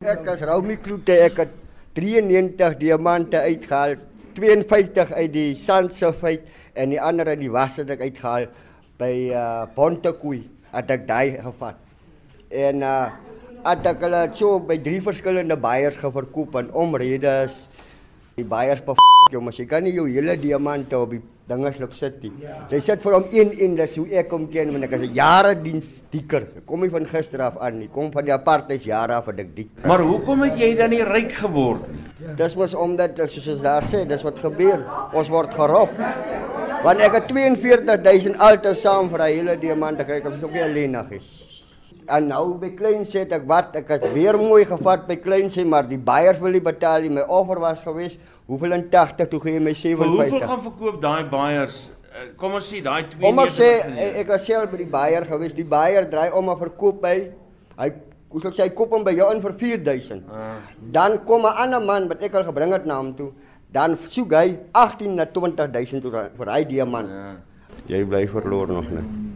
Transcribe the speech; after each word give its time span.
Ek 0.00 0.22
as 0.32 0.40
Romy 0.48 0.78
Kloete, 0.80 1.12
ek 1.12 1.34
het 1.42 1.50
93 1.92 2.78
diamante 2.80 3.36
uitgehaal, 3.36 3.98
52 4.32 5.10
uit 5.12 5.32
die 5.34 5.50
Sandsulfate 5.60 6.48
en 6.72 6.94
die 6.94 7.00
ander 7.04 7.28
in 7.34 7.42
die 7.42 7.50
wasse 7.52 7.82
het 7.82 7.92
ek 7.92 8.06
uitgehaal 8.06 8.46
by 8.96 9.10
uh 9.28 9.66
Pontekoe 9.74 10.38
het 10.72 10.94
ek 10.96 11.04
daai 11.04 11.36
gevat. 11.44 11.76
En 12.48 12.80
uh 12.80 13.10
het 13.66 13.90
ek 13.92 14.06
hulle 14.06 14.22
so 14.40 14.56
by 14.72 14.78
drie 14.80 15.02
verskillende 15.04 15.60
buyers 15.60 16.00
geverkoop 16.00 16.56
en 16.62 16.72
omredes 16.72 17.60
die 18.40 18.48
buyers 18.56 18.80
bev 18.80 19.04
jou, 19.28 19.44
maar 19.44 19.52
jy 19.52 19.68
kan 19.68 19.84
nie 19.84 19.92
jou 19.98 20.08
hele 20.08 20.40
diamante 20.40 20.96
op 20.96 21.12
die 21.12 21.20
dinge 21.50 21.72
slip 21.74 21.94
sit 21.98 22.22
nie. 22.24 22.32
Jy 22.70 22.80
sit 22.86 23.02
vir 23.04 23.16
hom 23.18 23.26
een 23.34 23.50
in, 23.66 23.76
dis 23.78 23.96
hoe 23.98 24.06
ek 24.22 24.30
hom 24.34 24.46
ken, 24.52 24.70
want 24.74 24.86
ek 24.86 24.96
is 24.98 25.08
'n 25.08 25.14
jare 25.14 25.54
diens 25.54 25.88
dieker. 26.12 26.42
Ek 26.58 26.66
kom 26.66 26.80
nie 26.80 26.90
van 26.90 27.06
gister 27.06 27.42
af 27.42 27.58
aan 27.58 27.78
nie, 27.80 27.88
kom 27.88 28.12
van 28.12 28.24
die 28.24 28.32
apartheid 28.32 28.84
jare 28.84 29.14
af 29.18 29.26
wat 29.26 29.38
ek 29.38 29.54
dik. 29.56 29.68
Maar 29.84 30.00
hoekom 30.00 30.42
het 30.42 30.58
jy 30.58 30.74
dan 30.76 30.90
nie 30.90 31.02
ryk 31.02 31.32
geword 31.32 31.88
nie? 31.92 32.34
Dis 32.36 32.56
mos 32.56 32.74
omdat 32.74 33.18
soos 33.30 33.48
ons 33.48 33.62
daar 33.62 33.82
sê, 33.82 34.06
dis 34.06 34.22
wat 34.22 34.38
gebeur. 34.38 34.84
Ons 35.12 35.28
word 35.28 35.54
gerop. 35.54 35.90
Want 36.84 37.00
ek 37.00 37.12
het 37.12 37.32
42000 37.32 38.38
altes 38.38 38.80
saam 38.80 39.10
vir 39.10 39.18
daai 39.18 39.34
hele 39.34 39.56
diamant 39.60 39.98
gekry, 39.98 40.20
ek 40.20 40.34
is 40.34 40.44
ook 40.44 40.52
nie 40.52 40.62
alleenig 40.62 41.10
nie. 41.10 41.20
En 42.06 42.26
nou 42.28 42.54
by 42.58 42.70
klein 42.76 43.04
sê 43.04 43.26
ek 43.30 43.46
wat, 43.46 43.76
ek 43.76 43.88
het 43.88 44.12
weer 44.12 44.38
mooi 44.38 44.64
gevat 44.64 45.06
by 45.06 45.16
klein 45.16 45.48
sê, 45.50 45.64
maar 45.66 45.86
die 45.88 45.98
buyers 45.98 46.38
wil 46.38 46.50
nie 46.50 46.60
betaal 46.60 47.00
nie. 47.02 47.10
My 47.10 47.22
offer 47.28 47.60
was 47.60 47.82
gewees, 47.82 48.18
hoeveel 48.46 48.72
in 48.72 48.88
80 48.90 49.28
toe 49.28 49.40
gee 49.40 49.60
my 49.60 49.72
Vir 49.74 49.96
hoeveel 50.06 50.38
57. 50.40 50.48
gaan 50.48 50.62
verkoop 50.62 51.00
daai 51.00 51.24
buyers? 51.30 51.90
Eh, 52.10 52.32
Kom 52.36 52.54
ons 52.54 52.72
sê 52.72 52.82
daai 52.82 53.04
2 53.10 53.20
Kom 53.22 53.38
ek 53.38 53.50
sê 53.50 53.68
ek, 53.86 54.16
ek 54.24 54.28
was 54.28 54.46
self 54.46 54.70
by 54.70 54.76
die 54.76 54.86
buyer 54.86 55.24
gewees. 55.24 55.54
Die 55.54 55.64
buyer 55.64 56.08
draai 56.10 56.32
om 56.32 56.48
'n 56.50 56.58
verkoop 56.58 57.00
by 57.02 57.30
hy 57.78 57.92
hoe 58.30 58.40
sal 58.40 58.50
ek 58.50 58.56
sê 58.56 58.62
hy 58.62 58.70
koop 58.74 58.90
hom 58.90 59.04
by 59.04 59.12
jou 59.12 59.30
in 59.34 59.40
vir 59.42 59.52
4000. 59.52 60.22
Ah. 60.30 60.56
Dan 60.92 61.24
kom 61.24 61.42
'n 61.42 61.54
ander 61.56 61.80
man 61.80 62.08
wat 62.08 62.22
ek 62.22 62.34
al 62.34 62.44
gebring 62.44 62.72
het 62.72 62.86
na 62.86 62.96
hom 62.96 63.14
toe. 63.14 63.32
Dan 63.72 63.96
soek 64.04 64.32
hy 64.32 64.58
18 64.72 65.14
na 65.14 65.24
20000 65.26 66.02
toe 66.02 66.10
vir 66.36 66.46
hy 66.46 66.64
diamant. 66.64 67.08
Ja. 67.08 67.36
Jy 67.86 68.04
bly 68.04 68.26
verloor 68.26 68.66
nog 68.66 68.90
net. 68.90 69.29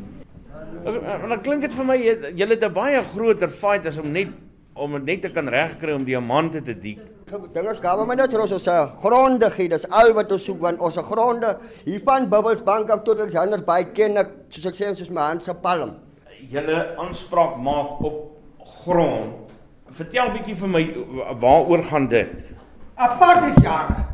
En 0.84 1.28
dan 1.28 1.40
klink 1.42 1.64
dit 1.64 1.74
vir 1.74 1.86
my 1.88 1.96
jy 1.96 2.14
jy 2.36 2.48
het 2.48 2.64
'n 2.64 2.72
baie 2.72 3.00
groter 3.02 3.48
fight 3.48 3.86
as 3.86 3.98
om 3.98 4.12
net 4.12 4.28
om 4.74 4.92
dit 4.92 5.04
net 5.04 5.22
te 5.22 5.28
kan 5.30 5.48
regkry 5.48 5.92
om 5.94 6.04
diamante 6.04 6.62
te 6.62 6.74
dik. 6.74 6.98
Ding 7.54 7.68
is 7.70 7.78
gawe 7.78 8.06
my 8.06 8.14
net 8.14 8.30
vir 8.30 8.40
ons 8.40 8.52
ons 8.52 8.68
gronde 9.00 9.50
gee. 9.50 9.68
Dis 9.68 9.86
al 9.90 10.12
wat 10.12 10.32
ons 10.32 10.44
soek 10.44 10.60
want 10.60 10.80
ons 10.80 10.96
gronde 10.96 11.58
hier 11.84 12.00
van 12.04 12.28
Bubbles 12.28 12.62
Bank 12.62 12.90
af 12.90 13.02
tot 13.02 13.20
ons 13.20 13.32
Johannes 13.32 13.64
Bay 13.64 13.84
ken 13.84 14.16
ek 14.16 14.30
soos 14.50 14.66
ek 14.66 14.74
sê 14.74 14.94
soos 14.94 15.10
my 15.10 15.20
hand 15.20 15.42
se 15.42 15.54
palm. 15.54 15.96
Julle 16.50 16.96
aanspraak 16.98 17.56
maak 17.56 18.02
op 18.04 18.36
grond. 18.84 19.32
Vertel 19.90 20.30
bietjie 20.32 20.54
vir 20.54 20.68
my 20.68 20.84
waaroor 21.40 21.82
gaan 21.82 22.08
dit? 22.08 22.44
Apart 22.96 23.44
is 23.48 23.56
jare. 23.62 24.04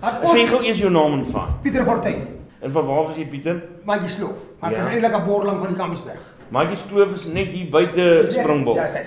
Sê 0.00 0.40
ons 0.42 0.50
gou 0.50 0.62
eers 0.62 0.78
jou 0.78 0.90
naam 0.90 1.20
en 1.20 1.24
van. 1.24 1.54
Pieter 1.62 1.84
Fortuin, 1.84 2.35
En 2.60 2.72
van 2.72 2.84
waar 2.84 3.04
was 3.04 3.16
jy 3.16 3.26
Pieter? 3.26 3.62
Maatjie 3.84 4.10
Sloof. 4.10 4.36
Maar 4.60 4.70
dit 4.70 4.78
Ja. 4.78 4.86
is 4.86 4.92
eintlik 4.92 5.14
'n 5.20 5.24
boerling 5.24 5.58
van 5.58 5.68
die 5.68 5.76
Kamiesberg. 5.76 6.20
Maatjie 6.48 6.86
Kloof 6.88 7.12
is 7.12 7.24
net 7.26 7.52
hier 7.52 7.68
buite 7.70 8.26
Springbok. 8.28 8.74
Ja, 8.74 8.86
sê. 8.86 9.02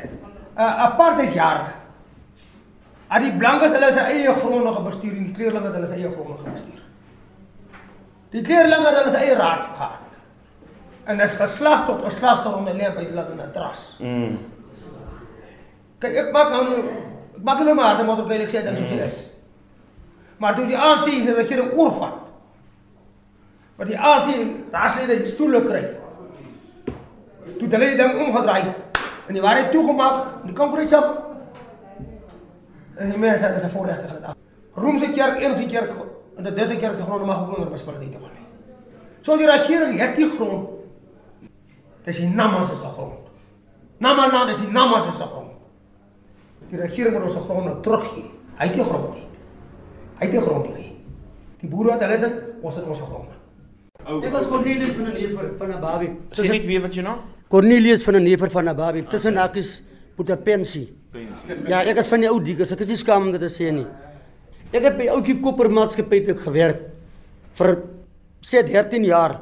Uh, 0.58 0.83
apart 0.83 1.19
is 1.22 1.33
jare. 1.33 1.66
Al 3.08 3.20
die 3.20 3.33
blankes 3.38 3.72
hulle 3.72 3.92
sy 3.92 4.03
eie 4.11 4.33
gronde 4.33 4.73
gebestuur 4.73 5.16
en 5.17 5.23
die 5.23 5.33
kleurlinge 5.33 5.66
het 5.66 5.73
hulle 5.73 5.88
sy 5.88 5.94
eie 5.94 6.11
gronde 6.11 6.36
gebestuur. 6.44 6.81
Die 8.36 8.42
kleurlinge 8.42 8.86
het 8.92 8.97
hulle 9.00 9.11
sy 9.16 9.23
eie 9.23 9.36
raad 9.36 9.64
gehad. 9.64 10.05
En 11.09 11.17
dis 11.17 11.36
geslag 11.36 11.86
tot 11.86 12.03
geslag 12.05 12.42
sal 12.44 12.53
onderneem 12.59 12.94
by 12.94 13.08
hulle 13.08 13.25
in 13.31 13.42
'n 13.42 13.52
tras. 13.53 13.95
Mm. 14.00 14.38
Kyk, 16.00 16.16
ek 16.16 16.31
maak 16.31 16.50
nou 16.50 16.77
ek 17.36 17.44
maak 17.44 17.58
hulle 17.58 17.73
maar, 17.73 18.05
wat 18.05 18.27
wil 18.27 18.42
ek 18.42 18.50
sê 18.50 18.61
soos 18.77 18.89
dit 18.89 19.00
is. 19.00 19.31
Maar 20.38 20.55
toe 20.55 20.67
die 20.67 20.77
ANC 20.77 21.05
die 21.05 21.33
regering 21.33 21.73
oorvat. 21.73 22.29
Wat 23.80 23.88
die 23.88 23.96
ANC 23.96 24.28
raadslede 24.72 25.22
die 25.22 25.32
stoele 25.32 25.62
kry. 25.64 25.82
Toe 27.56 27.67
het 27.67 27.76
hulle 27.78 27.88
die 27.94 28.00
ding 28.00 28.17
omgedraai 28.26 28.73
en 29.30 29.38
die 29.38 29.44
waarheid 29.44 29.72
toegemaak, 29.72 30.42
die 30.44 30.56
kampioenskap. 30.58 31.14
En 33.00 33.14
die 33.14 33.22
mense 33.22 33.45
het 33.45 33.62
se 33.62 33.70
voorregte 33.72 34.10
gehad. 34.10 34.36
Roomse 34.76 35.12
kerk 35.16 35.39
een 35.44 35.56
kerk 35.72 35.94
en 36.36 36.44
dit 36.44 36.58
is 36.58 36.73
'n 36.76 36.80
kerk 36.80 36.98
se 36.98 37.04
grond 37.04 37.26
mag 37.26 37.42
ook 37.42 37.56
onder 37.56 37.70
munisipaliteit 37.70 38.12
te 38.12 38.20
word. 38.20 38.38
So 39.22 39.38
die 39.38 39.48
regering 39.48 40.00
het 40.00 40.16
die 40.16 40.30
grond. 40.30 40.70
Dis 42.04 42.18
die 42.18 42.28
Namas 42.30 42.68
se 42.68 42.73
grond. 42.73 43.30
Namaland 43.98 44.50
is 44.50 44.60
die 44.60 44.72
Namas 44.72 45.04
se 45.04 45.12
grond. 45.12 45.52
Die 46.70 46.80
regering 46.80 47.14
moet 47.14 47.23
ons 47.23 47.34
se 47.34 47.39
gronde 47.39 47.80
teruggee. 47.80 48.32
Hy 48.58 48.66
het 48.66 48.76
nie 48.76 48.84
grond 48.84 49.14
nie. 49.14 49.28
Hy 50.18 50.26
het 50.26 50.32
nie 50.32 50.42
grond 50.42 50.76
nie. 50.76 51.04
Die 51.58 51.70
boere 51.70 51.89
wat 51.89 52.02
hulle 52.02 52.14
is, 52.14 52.23
ons 52.62 52.76
het 52.76 52.88
ons 52.88 53.39
gronde. 54.09 54.27
Ek 54.27 54.33
was 54.33 54.47
Cornelius 54.49 54.95
van 54.95 55.05
'n 55.05 55.14
neef 55.14 55.31
van 55.58 55.71
Ababi. 55.73 56.08
Sê 56.33 56.47
net 56.49 56.65
weer 56.65 56.81
wat 56.81 56.93
jy 56.93 57.02
nou? 57.02 57.17
Cornelius 57.47 58.03
van 58.03 58.15
'n 58.15 58.23
neef 58.23 58.52
van 58.52 58.67
Ababi. 58.67 59.05
Tussen 59.08 59.36
hakies 59.37 59.83
moet 60.15 60.30
'n 60.30 60.43
pensie. 60.43 60.93
Ja, 61.67 61.83
ek 61.83 61.97
is 61.97 62.08
van 62.08 62.20
die 62.20 62.30
ou 62.30 62.42
diggers. 62.42 62.71
Ek 62.71 62.80
is 62.80 62.87
nie 62.87 62.97
skaam 62.97 63.25
om 63.25 63.31
dit 63.31 63.42
te 63.42 63.49
sê 63.49 63.71
nie. 63.71 63.87
Ek 64.71 64.83
het 64.83 64.97
by 64.97 65.08
Oukie 65.09 65.39
Koppermaatskappy 65.39 66.25
te 66.25 66.36
gewerk 66.36 66.80
vir 67.55 67.77
sê 68.42 68.64
13 68.64 69.03
jaar. 69.03 69.42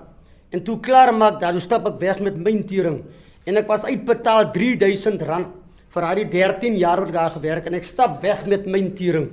En 0.50 0.64
toe 0.64 0.80
klaar 0.80 1.14
maak, 1.14 1.40
dan 1.40 1.60
stap 1.60 1.88
ek 1.88 2.00
weg 2.00 2.20
met 2.20 2.38
my 2.38 2.64
tering. 2.64 3.04
En 3.46 3.58
ek 3.58 3.68
was 3.68 3.84
uitbetaal 3.84 4.52
3000 4.54 5.22
rand 5.22 5.48
vir 5.90 6.02
daai 6.02 6.30
13 6.30 6.78
jaar 6.78 7.00
wat 7.00 7.10
ek 7.10 7.14
daar 7.14 7.32
gewerk 7.32 7.66
en 7.66 7.74
ek 7.74 7.84
stap 7.84 8.22
weg 8.22 8.46
met 8.46 8.66
my 8.66 8.82
tering. 8.96 9.30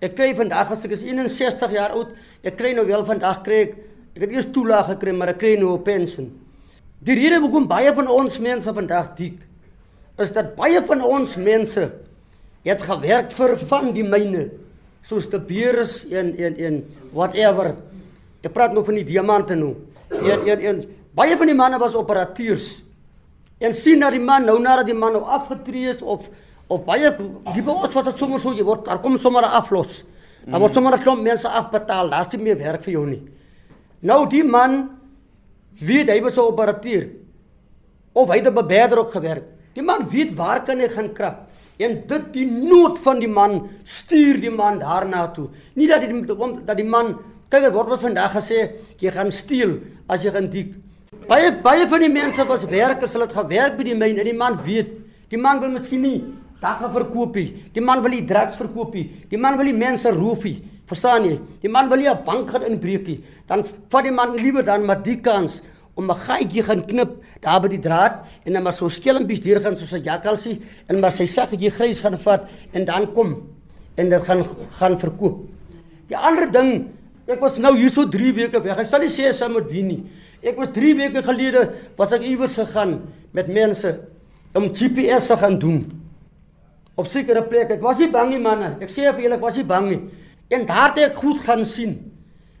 Ek 0.00 0.16
kry 0.16 0.34
vandag 0.34 0.72
as 0.72 0.84
ek 0.84 0.90
is 0.90 1.02
61 1.02 1.70
jaar 1.70 1.90
oud, 1.90 2.08
ek 2.42 2.56
kry 2.56 2.72
nou 2.74 2.86
wel 2.86 3.04
vandag 3.04 3.42
kry 3.42 3.60
ek 3.68 3.76
ek 4.14 4.20
het 4.26 4.30
eers 4.30 4.50
toelaag 4.52 4.86
gekry, 4.92 5.12
maar 5.16 5.28
ek 5.28 5.38
kry 5.38 5.56
nou 5.56 5.74
'n 5.76 5.82
pensioen. 5.82 6.30
Die 7.02 7.14
rede 7.14 7.40
hoekom 7.40 7.66
baie 7.66 7.94
van 7.94 8.08
ons 8.08 8.38
mense 8.38 8.72
vandag 8.74 9.14
dik 9.16 9.38
is 10.20 10.30
dat 10.32 10.54
baie 10.54 10.82
van 10.86 11.02
ons 11.02 11.36
mense 11.36 11.90
het 12.62 12.82
gewerk 12.82 13.32
vir 13.32 13.56
van 13.58 13.92
die 13.92 14.04
myne 14.06 14.50
soos 15.02 15.26
die 15.30 15.40
beers 15.40 16.04
en 16.10 16.36
en 16.38 16.56
en 16.56 16.84
whatever. 17.12 17.74
Ek 18.42 18.52
praat 18.54 18.74
nou 18.74 18.84
van 18.84 19.00
die 19.00 19.04
diamante 19.04 19.54
nou. 19.58 19.74
En 20.10 20.46
en 20.46 20.60
en 20.60 20.84
baie 21.14 21.36
van 21.36 21.50
die 21.50 21.58
manne 21.58 21.78
was 21.78 21.94
operateurs. 21.98 22.82
En 23.58 23.74
sien 23.74 24.00
dat 24.02 24.14
die 24.14 24.22
man 24.22 24.46
nou 24.46 24.58
nadat 24.60 24.86
die 24.86 24.94
man 24.94 25.12
nou 25.12 25.24
afgetree 25.24 25.90
is 25.90 26.02
of 26.02 26.28
of 26.68 26.84
baie 26.86 27.10
die 27.54 27.66
ons 27.66 27.94
was 27.94 28.04
dit 28.04 28.18
sommer 28.18 28.40
so 28.40 28.54
jy 28.54 28.64
word 28.64 28.86
daar 28.86 29.00
kom 29.02 29.18
sommer 29.18 29.42
'n 29.42 29.58
aflos. 29.58 30.04
Dan 30.46 30.60
word 30.60 30.72
sommer 30.72 30.94
'n 30.94 31.02
klomp 31.02 31.22
mense 31.22 31.48
afbetaal. 31.48 32.10
Daar's 32.10 32.32
nie 32.32 32.42
meer 32.42 32.58
werk 32.58 32.82
vir 32.82 32.92
jou 32.92 33.06
nie. 33.06 33.22
Nou 34.02 34.26
die 34.30 34.44
man 34.44 34.90
weet 35.78 36.10
hy 36.10 36.20
was 36.22 36.36
'n 36.36 36.46
operateur 36.50 37.08
of 38.12 38.28
hy 38.28 38.36
het 38.38 38.46
op 38.46 38.58
'n 38.58 38.60
beberder 38.66 38.98
ook 38.98 39.10
gewerk. 39.10 39.44
Die 39.74 39.82
man 39.82 40.08
weet 40.08 40.34
waar 40.34 40.62
kan 40.64 40.78
hy 40.78 40.88
gaan 40.88 41.12
krap. 41.12 41.48
En 41.78 42.02
dit 42.06 42.32
die 42.32 42.46
nood 42.46 42.98
van 42.98 43.18
die 43.18 43.28
man 43.28 43.68
stuur 43.84 44.40
die 44.40 44.50
man 44.50 44.78
daarna 44.78 45.28
toe. 45.32 45.48
Nie 45.74 45.88
dat 45.88 46.00
die 46.00 46.26
dat 46.64 46.76
die 46.76 46.88
man 46.88 47.18
kyk 47.48 47.62
dit 47.62 47.72
word 47.72 47.90
ons 47.90 48.00
vandag 48.00 48.32
gesê 48.32 48.70
jy 48.98 49.10
gaan 49.10 49.32
steel 49.32 49.80
as 50.08 50.22
jy 50.22 50.30
gaan 50.30 50.50
dik. 50.50 50.74
Baie 51.28 51.56
baie 51.62 51.88
van 51.88 52.00
die 52.00 52.12
mense 52.12 52.46
was 52.46 52.64
werkers, 52.64 53.12
hulle 53.12 53.24
het 53.24 53.36
gewerk 53.36 53.76
by 53.76 53.84
die 53.84 53.94
myn 53.94 54.18
en 54.18 54.24
die 54.24 54.36
man 54.36 54.56
weet, 54.56 54.88
die 55.28 55.38
man 55.38 55.60
wil 55.60 55.70
miskien 55.70 56.02
nie 56.02 56.24
dagga 56.62 56.88
verkoop 56.94 57.34
nie. 57.36 57.64
Die 57.74 57.82
man 57.82 58.02
wil 58.04 58.14
die 58.14 58.24
drugs 58.24 58.56
verkoop 58.60 58.94
nie. 58.94 59.08
Die 59.30 59.38
man 59.38 59.58
wil 59.58 59.66
die 59.66 59.76
mense 59.76 60.12
roof 60.14 60.44
nie. 60.46 60.62
Verstaan 60.92 61.24
jy? 61.24 61.36
Die 61.62 61.72
man 61.72 61.88
wil 61.88 62.04
nie 62.04 62.08
'n 62.08 62.24
bank 62.24 62.50
gaan 62.50 62.62
inbreek 62.68 63.06
nie. 63.06 63.24
Dan 63.48 63.64
vat 63.64 64.04
die 64.04 64.12
man 64.12 64.36
liewer 64.36 64.64
dan 64.64 64.84
maar 64.84 65.02
die 65.02 65.20
kans 65.20 65.62
om 65.96 66.10
'n 66.10 66.16
gaatjie 66.16 66.62
gaan 66.62 66.84
knip 66.86 67.10
daar 67.40 67.60
by 67.60 67.68
die 67.68 67.80
draad 67.80 68.24
en 68.44 68.52
dan 68.52 68.62
maar 68.62 68.72
so 68.72 68.88
skelmpies 68.88 69.40
deur 69.40 69.60
gaan 69.60 69.76
soos 69.76 69.92
'n 69.92 70.04
jakkalsie 70.04 70.60
en 70.88 71.00
maar 71.00 71.12
sy 71.12 71.24
sakkie 71.24 71.70
grys 71.70 72.00
gaan 72.00 72.18
vat 72.18 72.44
en 72.72 72.84
dan 72.84 73.12
kom 73.12 73.48
en 73.96 74.10
dit 74.10 74.22
gaan 74.22 74.44
gaan 74.70 74.98
verkoop. 74.98 75.48
Die 76.08 76.16
ander 76.16 76.50
ding, 76.50 76.88
ek 77.26 77.40
was 77.40 77.58
nou 77.58 77.76
hier 77.76 77.90
so 77.90 78.08
3 78.08 78.32
weke 78.32 78.62
weg. 78.62 78.78
Ek 78.78 78.86
sal 78.86 79.00
nie 79.00 79.08
sê 79.08 79.32
sy 79.32 79.48
moet 79.48 79.70
wen 79.70 79.88
nie. 79.88 80.02
Ek 80.42 80.56
was 80.56 80.68
3 80.72 80.94
weke 80.94 81.22
gelede 81.22 81.72
was 81.96 82.12
ek 82.12 82.22
iewers 82.22 82.54
gegaan 82.54 83.00
met 83.32 83.48
mense 83.48 84.00
om 84.54 84.68
GPS 84.74 85.26
te 85.26 85.36
gaan 85.36 85.58
doen 85.58 86.02
op 86.96 87.06
sekere 87.06 87.42
plekke. 87.42 87.74
Ek 87.74 87.82
was 87.82 87.98
nie 87.98 88.10
bang 88.10 88.30
nie 88.30 88.38
manne. 88.38 88.76
Ek 88.80 88.90
sê 88.90 89.12
vir 89.12 89.22
julle 89.22 89.34
ek 89.34 89.40
was 89.40 89.56
nie 89.56 89.64
bang 89.64 89.88
nie. 89.88 90.00
En 90.52 90.66
daar 90.68 90.92
het 90.92 91.10
ek 91.10 91.20
goed 91.20 91.40
gaan 91.46 91.64
sien. 91.66 91.96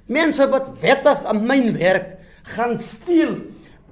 Mense 0.08 0.48
wat 0.50 0.72
wettig 0.80 1.24
aan 1.28 1.44
myn 1.46 1.72
werk 1.76 2.16
gaan 2.56 2.78
steel 2.82 3.36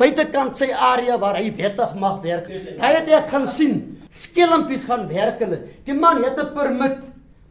buitekant 0.01 0.59
sy 0.59 0.71
area 0.73 1.19
waar 1.21 1.37
hy 1.39 1.51
wettig 1.57 1.93
mag 2.01 2.21
werk. 2.25 2.49
Hy 2.81 2.93
het 2.97 3.11
ek 3.21 3.29
gaan 3.33 3.47
sien. 3.51 3.77
Skelmpies 4.11 4.87
gaan 4.89 5.05
werk 5.11 5.43
hulle. 5.45 5.61
Die 5.87 5.95
man 5.95 6.23
het 6.25 6.39
'n 6.41 6.55
permit, 6.55 6.99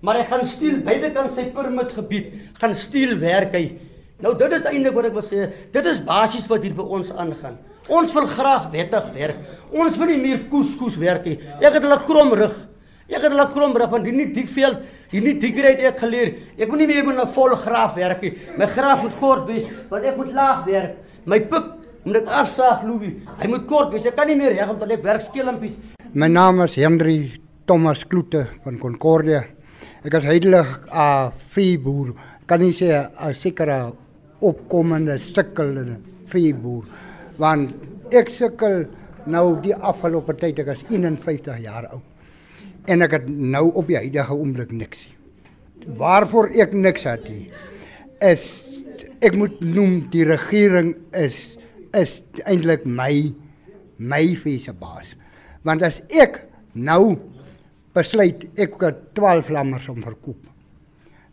maar 0.02 0.18
hy 0.18 0.26
gaan 0.26 0.46
steel 0.46 0.80
buitekant 0.82 1.34
sy 1.34 1.46
permitgebied, 1.54 2.34
gaan 2.60 2.74
steel 2.74 3.18
werk 3.20 3.54
hy. 3.54 3.80
Nou 4.20 4.36
dit 4.36 4.52
is 4.52 4.66
eintlik 4.66 4.94
wat 4.94 5.06
ek 5.06 5.14
wil 5.14 5.24
sê. 5.24 5.52
Dit 5.72 5.86
is 5.86 6.04
basies 6.04 6.48
wat 6.48 6.64
hier 6.64 6.74
by 6.74 6.84
ons 6.84 7.12
aangaan. 7.12 7.58
Ons 7.88 8.14
wil 8.14 8.28
graag 8.28 8.72
wettig 8.72 9.14
werk. 9.14 9.38
Ons 9.72 9.98
wil 9.98 10.08
nie 10.08 10.22
meer 10.22 10.48
koeskoes 10.50 10.98
werk 10.98 11.26
nie. 11.26 11.40
Ek 11.62 11.74
het 11.74 11.84
hulle 11.84 12.00
krom 12.04 12.34
rig. 12.34 12.68
Ek 13.10 13.24
het 13.26 13.34
laat 13.34 13.54
krom 13.56 13.74
bring 13.74 13.90
van 13.90 14.04
die 14.06 14.14
nie 14.14 14.28
dikveld, 14.34 14.84
die 15.10 15.22
nie 15.22 15.34
dikheid 15.42 15.82
ek 15.90 15.98
geleer. 15.98 16.34
Ek 16.58 16.70
moet 16.70 16.84
nie 16.84 16.88
meer 16.88 17.06
met 17.06 17.18
'n 17.18 17.28
vol 17.28 17.56
graaf 17.56 17.96
werk 17.96 18.22
nie. 18.22 18.34
My 18.58 18.66
graaf 18.66 19.02
moet 19.04 19.18
kort 19.20 19.48
wees, 19.48 19.66
want 19.90 20.06
ek 20.06 20.18
moet 20.18 20.34
laag 20.34 20.66
werk. 20.66 20.96
My 21.26 21.40
pik 21.40 21.66
moet 22.06 22.16
ek 22.18 22.28
afsaag, 22.28 22.84
Louis. 22.84 23.14
Hy 23.40 23.48
moet 23.48 23.66
kort 23.68 23.92
wees. 23.92 24.06
Ek 24.06 24.16
kan 24.16 24.28
nie 24.28 24.36
meer 24.36 24.54
reg 24.54 24.70
omdat 24.70 24.92
ek 24.92 25.04
werk 25.04 25.22
skelmpies. 25.22 25.78
My 26.14 26.28
naam 26.28 26.62
is 26.62 26.76
Hendry 26.76 27.32
Thomas 27.66 28.04
Kloete 28.04 28.48
van 28.64 28.78
Concordia. 28.78 29.44
Ek 30.04 30.14
is 30.14 30.24
heidelig 30.24 30.68
'n 30.68 30.90
uh, 30.94 31.32
veeboer. 31.50 32.14
Kan 32.46 32.60
nie 32.60 32.74
sê 32.74 33.10
'n 33.10 33.34
sekere 33.34 33.94
opkomende 34.42 35.20
sukkelende 35.20 35.98
veeboer 36.26 36.86
want 37.40 38.12
ek 38.12 38.30
sukkel 38.32 38.86
nou 39.30 39.46
die 39.64 39.76
afgelope 39.76 40.36
tyd 40.40 40.60
ek 40.64 40.74
is 40.76 40.86
51 40.92 41.64
jaar 41.64 41.88
oud. 41.94 42.09
En 42.88 43.02
ek 43.06 43.18
het 43.18 43.30
nou 43.30 43.70
op 43.74 43.88
die 43.90 43.98
huidige 44.00 44.36
oomblik 44.36 44.72
niks. 44.72 45.08
Waarvoor 46.00 46.52
ek 46.60 46.74
niks 46.74 47.04
het 47.08 47.28
nie 47.30 47.50
is 48.24 48.44
ek 49.24 49.36
moet 49.40 49.62
noem 49.64 50.02
die 50.12 50.26
regering 50.28 50.94
is 51.16 51.58
is 51.96 52.20
eintlik 52.46 52.86
my 52.86 53.32
my 53.98 54.36
fise 54.40 54.74
baas. 54.76 55.16
Want 55.64 55.84
as 55.84 56.02
ek 56.12 56.44
nou 56.76 57.18
besluit 57.96 58.46
ek 58.60 58.78
het 58.84 59.02
12 59.18 59.50
lammers 59.56 59.88
om 59.92 60.04
verkoop. 60.04 60.40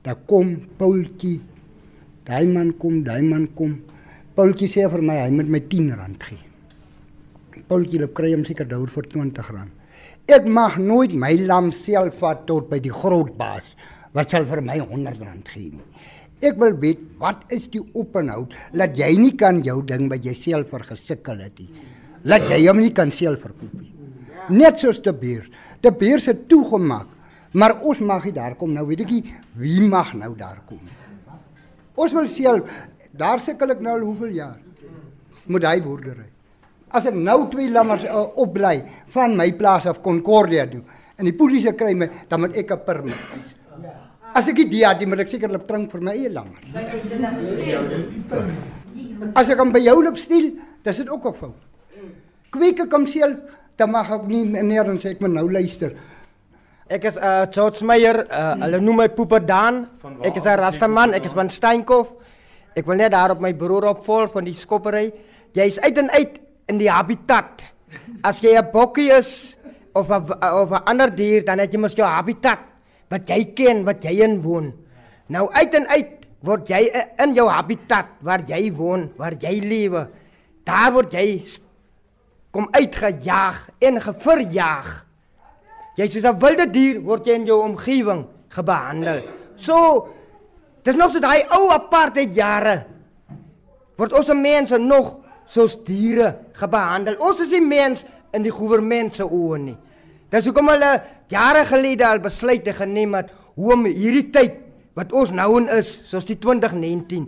Dan 0.07 0.23
kom 0.31 0.55
Paultjie. 0.79 1.41
Daai 2.27 2.47
man 2.51 2.73
kom, 2.79 3.03
daai 3.07 3.23
man 3.27 3.47
kom. 3.55 3.77
Paultjie 4.35 4.71
sê 4.71 4.87
vir 4.91 5.03
my 5.03 5.19
hy 5.21 5.31
moet 5.35 5.51
my 5.51 5.61
10 5.71 5.93
rand 5.99 6.27
gee. 6.29 6.43
Paultjie 7.67 8.01
loop 8.03 8.15
kry 8.17 8.33
hom 8.35 8.45
seker 8.47 8.69
daaroor 8.69 8.93
vir 8.95 9.09
20 9.15 9.53
rand. 9.55 9.73
Ek 10.27 10.47
mag 10.51 10.75
nooit 10.83 11.13
my 11.15 11.37
lam 11.47 11.69
self 11.71 12.19
vat 12.19 12.41
tot 12.49 12.67
by 12.71 12.81
die 12.83 12.91
groot 12.91 13.37
baas 13.39 13.67
wat 14.17 14.33
sal 14.33 14.47
vir 14.49 14.63
my 14.65 14.81
100 14.81 15.21
rand 15.23 15.51
gee 15.53 15.71
nie. 15.71 15.85
Ek 16.43 16.59
wil 16.59 16.75
weet 16.83 17.05
wat 17.21 17.45
is 17.55 17.69
die 17.71 17.83
openhoud 17.95 18.55
dat 18.75 18.99
jy 18.99 19.13
nie 19.21 19.37
kan 19.39 19.63
jou 19.63 19.79
ding 19.87 20.09
by 20.11 20.19
jouself 20.25 20.73
vergesukkel 20.75 21.45
het 21.45 21.63
nie. 21.63 21.71
Laat 22.27 22.49
jy 22.51 22.59
hom 22.67 22.83
nie 22.83 22.91
kan 22.97 23.13
self 23.15 23.45
verkoop 23.47 23.77
nie. 23.79 23.93
Net 24.51 24.83
soos 24.83 24.99
te 25.03 25.15
beer. 25.15 25.47
Te 25.81 25.93
beer 25.95 26.21
se 26.21 26.35
toegemaak. 26.51 27.07
Maar 27.57 27.79
ons 27.87 28.03
mag 28.03 28.27
nie 28.27 28.35
daar 28.35 28.57
kom 28.59 28.75
nou, 28.75 28.85
weet 28.89 29.07
ek 29.07 29.15
wie 29.57 29.81
mag 29.81 30.11
nou 30.19 30.35
daar 30.37 30.59
kom. 30.67 30.83
Ons 31.97 32.13
wil 32.13 32.27
self 32.29 32.67
daar 33.17 33.41
sukkel 33.41 33.77
ek 33.77 33.85
nou 33.85 33.95
al 33.95 34.09
hoeveel 34.11 34.35
jaar 34.43 34.59
met 35.47 35.65
hy 35.65 35.79
boerdery. 35.81 36.27
As 36.91 37.07
ek 37.09 37.15
nou 37.15 37.45
twee 37.51 37.71
lammers 37.71 38.05
uh, 38.05 38.27
opbly 38.43 38.81
van 39.15 39.37
my 39.37 39.53
plaas 39.53 39.87
af 39.87 40.03
Concordia 40.03 40.67
toe 40.67 40.83
en 41.17 41.25
die 41.25 41.35
polisie 41.37 41.73
kry 41.73 41.95
my, 41.95 42.09
dan 42.29 42.41
moet 42.41 42.57
ek 42.57 42.71
'n 42.71 42.85
permit 42.85 43.15
kies. 43.15 43.55
As 44.37 44.49
ek 44.49 44.69
die 44.69 44.85
het, 44.85 45.07
moet 45.09 45.21
ek 45.21 45.29
sekerlik 45.29 45.67
drink 45.67 45.91
vir 45.91 46.01
my 46.01 46.13
eie 46.13 46.29
lammer. 46.29 46.61
As 49.35 49.49
ek 49.49 49.59
hom 49.59 49.73
by 49.73 49.81
jou 49.81 50.03
loop 50.03 50.19
steel, 50.19 50.51
dis 50.85 50.97
dit 50.97 51.09
ook 51.09 51.25
'n 51.25 51.33
fout. 51.33 51.63
Kweek 52.51 52.81
ek 52.81 52.93
hom 52.93 53.07
self, 53.07 53.57
dan 53.77 53.91
mag 53.91 54.11
ek 54.11 54.27
nie 54.29 54.45
meer 54.45 54.85
en 54.85 54.99
sê 54.99 55.11
ek 55.11 55.21
moet 55.21 55.33
nou 55.33 55.51
luister. 55.51 55.97
Ek 56.89 57.05
is 57.05 57.17
uh 57.17 57.47
George 57.51 57.85
Meyer, 57.85 58.27
uh, 58.31 58.55
hulle 58.63 58.81
noem 58.81 58.97
my 58.97 59.09
Poeper 59.09 59.41
Dan. 59.41 59.89
Ek 60.23 60.37
is 60.37 60.45
'n 60.45 60.59
rastaman, 60.59 61.15
ek 61.15 61.25
is 61.25 61.33
van 61.33 61.51
Steenkof. 61.51 62.13
Ek 62.77 62.87
wil 62.87 62.97
net 62.97 63.13
daar 63.13 63.31
op 63.31 63.41
my 63.41 63.55
broer 63.55 63.89
opvol 63.89 64.29
van 64.29 64.45
die 64.45 64.55
skoppery. 64.55 65.13
Jy's 65.53 65.79
uit 65.81 65.99
en 65.99 66.11
uit 66.11 66.41
in 66.69 66.79
die 66.79 66.91
habitat. 66.91 67.63
As 68.23 68.41
jy 68.41 68.57
'n 68.57 68.71
bokkie 68.73 69.11
is 69.11 69.57
of 69.95 70.11
'n 70.11 70.23
of 70.63 70.71
'n 70.71 70.85
ander 70.85 71.11
dier, 71.11 71.45
dan 71.45 71.59
het 71.59 71.73
jy 71.73 71.79
mos 71.79 71.95
jou 71.95 72.07
habitat 72.07 72.59
wat 73.09 73.29
jy 73.29 73.53
ken, 73.55 73.85
wat 73.85 74.03
jy 74.03 74.23
in 74.23 74.43
woon. 74.43 74.73
Nou 75.29 75.51
uit 75.53 75.75
en 75.75 75.87
uit 75.87 76.27
word 76.41 76.69
jy 76.69 76.91
in 77.23 77.35
jou 77.35 77.49
habitat 77.49 78.07
waar 78.21 78.43
jy 78.47 78.73
woon, 78.73 79.11
waar 79.17 79.35
jy 79.35 79.61
lewe. 79.61 80.09
Daar 80.65 80.93
word 80.93 81.13
jy 81.13 81.43
kom 82.51 82.69
uitgejaag 82.71 83.71
en 83.79 84.01
geverjaag. 84.01 85.07
Jy 85.97 86.09
soos 86.09 86.25
'n 86.25 86.39
wilde 86.39 86.71
dier 86.71 87.01
word 87.01 87.27
jy 87.27 87.35
in 87.35 87.47
jou 87.47 87.63
omgewing 87.63 88.27
gebehandel. 88.49 89.23
So 89.57 90.09
dis 90.83 90.97
nog 90.97 91.13
so 91.13 91.21
daai 91.21 91.45
ou 91.51 91.71
apartheid 91.71 92.35
jare. 92.35 92.87
Word 93.97 94.13
ons 94.13 94.29
mense 94.29 94.79
nog 94.79 95.21
soos 95.49 95.77
diere 95.85 96.35
gebehandel. 96.59 97.19
Ons 97.23 97.41
is 97.41 97.51
nie 97.51 97.63
mens 97.65 98.05
in 98.35 98.43
die 98.43 98.53
regering 98.53 99.13
se 99.15 99.25
oë 99.25 99.59
nie. 99.63 99.77
Dis 100.31 100.47
hoekom 100.49 100.69
hulle 100.73 100.93
jare 101.31 101.65
gelede 101.69 102.07
al 102.07 102.21
besluite 102.21 102.73
geneem 102.75 103.15
het 103.15 103.31
hoe 103.57 103.73
om 103.73 103.87
hierdie 103.87 104.31
tyd 104.35 104.63
wat 104.97 105.13
ons 105.13 105.31
nou 105.31 105.51
in 105.61 105.69
is, 105.77 106.03
soos 106.09 106.27
die 106.27 106.39
2019 106.41 107.27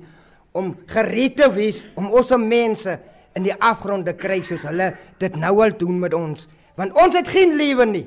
om 0.59 0.73
gered 0.89 1.37
te 1.37 1.49
wees 1.53 1.83
om 1.97 2.11
ons 2.11 2.33
mense 2.41 2.99
in 3.37 3.45
die 3.45 3.55
afgrond 3.55 4.07
te 4.09 4.17
kry 4.19 4.41
soos 4.43 4.65
hulle 4.67 4.91
dit 5.21 5.37
nou 5.37 5.59
al 5.63 5.77
doen 5.79 5.99
met 6.01 6.15
ons. 6.17 6.47
Want 6.79 6.97
ons 6.99 7.15
het 7.15 7.29
geen 7.29 7.57
lewe 7.59 7.87
nie. 7.87 8.07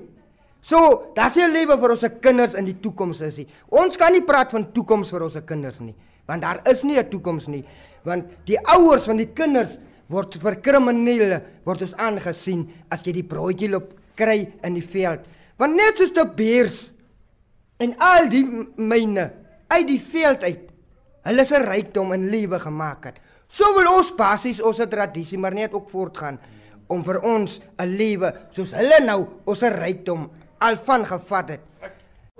So, 0.61 1.11
daar's 1.15 1.35
nie 1.35 1.43
'n 1.43 1.51
lewe 1.51 1.77
vir 1.77 1.91
ons 1.91 2.05
kinders 2.21 2.53
in 2.53 2.65
die 2.65 2.79
toekoms 2.79 3.21
is 3.21 3.37
nie. 3.37 3.47
Ons 3.69 3.97
kan 3.97 4.11
nie 4.11 4.21
praat 4.21 4.51
van 4.51 4.71
toekoms 4.71 5.09
vir 5.09 5.23
ons 5.23 5.35
kinders 5.45 5.79
nie, 5.79 5.95
want 6.27 6.41
daar 6.41 6.61
is 6.69 6.83
nie 6.83 6.97
'n 6.97 7.09
toekoms 7.09 7.47
nie, 7.47 7.63
want 8.03 8.25
die 8.45 8.59
ouers 8.59 9.03
van 9.03 9.17
die 9.17 9.33
kinders 9.33 9.77
word 10.11 10.35
vir 10.41 10.59
kriminele 10.63 11.41
word 11.65 11.85
ons 11.87 11.97
aangesien 11.97 12.65
as 12.91 13.03
jy 13.05 13.15
die 13.19 13.27
broodjie 13.27 13.69
loop 13.71 13.93
kry 14.19 14.43
in 14.65 14.75
die 14.77 14.85
veld. 14.85 15.23
Want 15.57 15.77
net 15.77 15.99
soos 15.99 16.13
die 16.15 16.25
beers 16.37 16.79
en 17.81 17.95
al 18.01 18.29
die 18.31 18.43
myne 18.77 19.31
uit 19.71 19.87
die 19.87 20.01
veld 20.01 20.43
uit, 20.43 20.67
hulle 21.27 21.45
se 21.45 21.61
rykdom 21.63 22.13
in 22.17 22.29
lewe 22.33 22.59
gemaak 22.59 23.07
het. 23.09 23.21
So 23.51 23.73
wil 23.75 23.89
ons 23.91 24.13
basies 24.17 24.61
ons 24.63 24.79
tradisie 24.89 25.39
maar 25.39 25.55
net 25.55 25.73
ook 25.73 25.89
voortgaan 25.91 26.39
om 26.91 27.03
vir 27.03 27.21
ons 27.23 27.59
'n 27.79 27.87
lewe 27.87 28.33
soos 28.55 28.71
hulle 28.71 28.99
nou 29.05 29.25
ons 29.45 29.61
rykdom 29.61 30.29
al 30.59 30.75
van 30.77 31.05
gevat 31.05 31.49
het. 31.49 31.61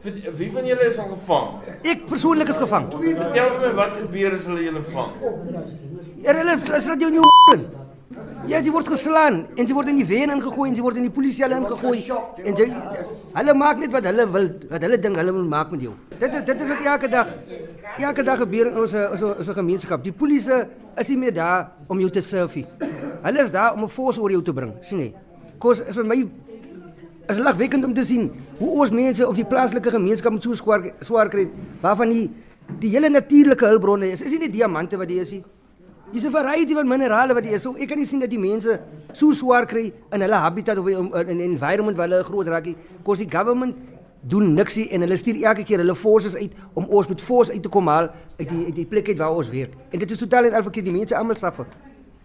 Wie 0.02 0.32
wie 0.34 0.52
van 0.52 0.66
julle 0.66 0.86
is 0.86 0.98
al 0.98 1.10
gevang? 1.10 1.48
Ek 1.84 2.06
persoonlik 2.06 2.50
is 2.50 2.58
gevang. 2.58 2.88
Vertel 2.92 3.50
vir 3.50 3.68
my 3.68 3.74
wat 3.74 3.94
gebeur 3.94 4.34
as 4.34 4.46
hulle 4.46 4.64
julle 4.64 4.82
vang? 4.82 5.12
Ja, 6.24 6.34
hulle 6.34 6.58
is 6.78 6.86
dit 6.86 7.02
jou 7.02 7.12
nie. 7.12 7.31
Ja, 8.50 8.60
jy 8.62 8.72
word 8.74 8.90
geslaan 8.92 9.38
en 9.58 9.66
jy 9.66 9.74
word 9.74 9.90
in 9.92 9.98
die 9.98 10.06
wen 10.06 10.34
ingegooi 10.34 10.68
en 10.70 10.76
jy 10.78 10.84
word 10.84 10.98
in 11.00 11.06
die 11.08 11.14
polisie 11.14 11.44
hulle 11.46 11.58
ingegooi 11.62 12.02
en 12.46 12.58
jy 12.58 12.68
hulle 13.38 13.56
maak 13.58 13.80
net 13.82 13.94
wat 13.94 14.06
hulle 14.10 14.26
wil, 14.34 14.48
wat 14.70 14.86
hulle 14.86 15.00
dink 15.02 15.18
hulle 15.18 15.34
wil 15.34 15.48
maak 15.50 15.72
met 15.74 15.86
jou. 15.86 15.94
Dit 16.22 16.36
is 16.38 16.44
dit 16.48 16.62
is 16.62 16.70
wat 16.70 16.84
elke 16.94 17.10
dag 17.12 17.32
elke 17.98 18.26
dag 18.28 18.42
gebeur 18.44 18.72
in 18.72 18.78
ons 18.84 18.94
ons 18.98 19.24
ons 19.32 19.52
gemeenskap. 19.58 20.04
Die 20.06 20.14
polisie 20.14 20.60
is 21.02 21.12
nie 21.14 21.18
meer 21.22 21.36
daar 21.38 21.70
om 21.90 22.02
jou 22.02 22.10
te 22.14 22.22
serve 22.26 22.62
nie. 22.62 22.90
Hulle 23.24 23.46
is 23.46 23.54
daar 23.54 23.74
om 23.78 23.86
'n 23.86 23.90
force 23.90 24.22
oor 24.22 24.32
jou 24.32 24.42
te 24.42 24.54
bring, 24.54 24.74
sien 24.82 25.00
jy? 25.00 25.14
Kos 25.58 25.80
is 25.80 25.96
vir 25.96 26.06
my 26.06 26.28
is 27.30 27.38
lagwekkend 27.38 27.86
om 27.86 27.94
te 27.94 28.04
sien 28.04 28.32
hoe 28.60 28.70
ons 28.82 28.92
mense 28.92 29.28
op 29.28 29.36
die 29.36 29.46
plaaslike 29.46 29.90
gemeenskap 29.90 30.34
met 30.34 30.44
so 30.44 30.54
swaar 30.54 30.94
swaar 31.00 31.30
kry 31.30 31.48
waarvan 31.82 32.10
die 32.10 32.30
die 32.80 32.90
hele 32.90 33.10
natuurlike 33.10 33.66
hulpbronne 33.66 34.12
is. 34.12 34.22
Is 34.22 34.32
nie 34.32 34.48
die 34.48 34.58
diamante 34.60 34.98
wat 34.98 35.08
dit 35.08 35.18
is 35.18 35.32
nie. 35.32 35.44
Dis 36.12 36.26
'n 36.26 36.32
variety 36.32 36.74
van 36.74 36.88
minerale 36.88 37.34
wat 37.34 37.46
jy 37.46 37.54
is. 37.56 37.62
So 37.62 37.76
ek 37.80 37.88
kan 37.88 37.98
nie 37.98 38.06
sien 38.06 38.20
dat 38.20 38.30
die 38.30 38.40
mense 38.40 38.80
so 39.14 39.32
swaar 39.32 39.66
kry 39.66 39.94
in 40.12 40.22
hulle 40.22 40.36
habitat 40.36 40.78
of 40.78 40.88
in 40.88 41.08
'n 41.12 41.40
environment 41.40 41.98
waar 41.98 42.10
hulle 42.10 42.24
groot 42.24 42.48
raak 42.48 42.66
nie. 42.66 42.76
Kos 43.04 43.18
die 43.18 43.30
government 43.30 43.76
doen 44.22 44.54
niksie 44.54 44.90
en 44.90 45.02
hulle 45.02 45.16
stuur 45.18 45.42
elke 45.42 45.64
keer 45.64 45.78
hulle 45.78 45.96
forces 45.96 46.36
uit 46.36 46.52
om 46.74 46.86
ons 46.86 47.08
met 47.08 47.22
force 47.22 47.52
uit 47.52 47.64
te 47.64 47.70
kom 47.70 47.88
haal 47.88 48.10
uit 48.38 48.50
die 48.50 48.66
uit 48.66 48.76
die 48.76 48.86
plek 48.86 49.08
uit 49.08 49.18
waar 49.18 49.32
ons 49.32 49.50
werk. 49.50 49.74
En 49.92 50.00
dit 50.00 50.12
is 50.12 50.18
totaal 50.18 50.46
en 50.46 50.54
al 50.54 50.64
verkeerd. 50.64 50.86
Die 50.86 50.94
mense 50.94 51.16
almal 51.16 51.36
suffer. 51.36 51.66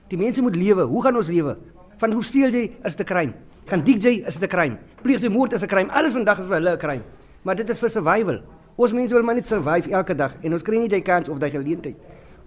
Die 0.09 0.19
mense 0.19 0.43
moet 0.43 0.57
lewe. 0.57 0.83
Hoe 0.83 1.03
gaan 1.03 1.17
ons 1.17 1.29
lewe? 1.29 1.57
Van 1.97 2.13
hoe 2.13 2.25
steel 2.25 2.51
jy 2.51 2.77
is 2.85 2.97
dit 2.97 3.07
'n 3.07 3.13
crime. 3.13 3.33
Gaan 3.67 3.83
jy 3.85 4.23
is 4.27 4.39
dit 4.39 4.43
'n 4.43 4.49
crime. 4.49 4.79
Pleeg 5.03 5.21
jy 5.21 5.29
moord 5.29 5.53
is 5.53 5.63
'n 5.63 5.67
crime. 5.67 5.91
Alles 5.91 6.13
vandag 6.13 6.39
is 6.39 6.47
vir 6.47 6.55
hulle 6.55 6.73
'n 6.73 6.79
crime. 6.79 7.03
Maar 7.43 7.55
dit 7.55 7.69
is 7.71 7.79
vir 7.79 7.89
survival. 7.89 8.41
Ons 8.77 8.93
mense 8.93 9.15
wil 9.15 9.23
maar 9.23 9.35
net 9.35 9.47
survive 9.49 9.91
elke 9.91 10.15
dag 10.15 10.35
en 10.43 10.53
ons 10.53 10.63
kry 10.63 10.79
nie 10.79 10.89
die 10.89 11.03
kans 11.03 11.29
of 11.29 11.39
die 11.39 11.51
geleentheid 11.51 11.97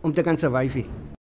om 0.01 0.13
te 0.13 0.21
kan 0.21 0.37
survive. 0.37 0.77
Nie. 0.77 1.18